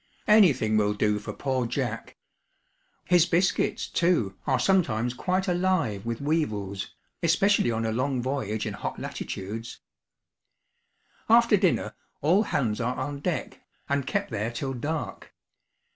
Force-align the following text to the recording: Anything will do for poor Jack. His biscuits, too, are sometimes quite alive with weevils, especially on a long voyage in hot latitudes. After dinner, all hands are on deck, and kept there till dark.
Anything 0.27 0.77
will 0.77 0.95
do 0.95 1.19
for 1.19 1.31
poor 1.31 1.67
Jack. 1.67 2.17
His 3.05 3.27
biscuits, 3.27 3.85
too, 3.87 4.35
are 4.47 4.57
sometimes 4.57 5.13
quite 5.13 5.47
alive 5.47 6.07
with 6.07 6.19
weevils, 6.21 6.89
especially 7.21 7.69
on 7.69 7.85
a 7.85 7.91
long 7.91 8.19
voyage 8.19 8.65
in 8.65 8.73
hot 8.73 8.97
latitudes. 8.97 9.77
After 11.29 11.55
dinner, 11.55 11.93
all 12.21 12.41
hands 12.45 12.81
are 12.81 12.95
on 12.95 13.19
deck, 13.19 13.61
and 13.87 14.07
kept 14.07 14.31
there 14.31 14.49
till 14.49 14.73
dark. 14.73 15.35